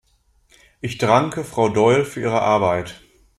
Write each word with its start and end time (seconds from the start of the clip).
Ich 0.79 0.97
danke 0.97 1.43
Frau 1.43 1.69
Doyle 1.69 2.05
für 2.05 2.21
ihre 2.21 2.41
Arbeit. 2.41 3.03